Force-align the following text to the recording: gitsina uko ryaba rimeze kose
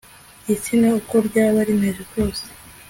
gitsina 0.45 0.87
uko 0.99 1.15
ryaba 1.27 1.59
rimeze 1.67 2.01
kose 2.11 2.45